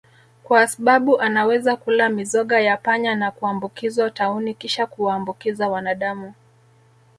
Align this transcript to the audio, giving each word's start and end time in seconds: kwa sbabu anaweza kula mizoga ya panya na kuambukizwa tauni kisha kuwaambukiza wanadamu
kwa 0.43 0.67
sbabu 0.67 1.21
anaweza 1.21 1.75
kula 1.75 2.09
mizoga 2.09 2.59
ya 2.59 2.77
panya 2.77 3.15
na 3.15 3.31
kuambukizwa 3.31 4.09
tauni 4.11 4.53
kisha 4.53 4.85
kuwaambukiza 4.85 5.69
wanadamu 5.69 6.33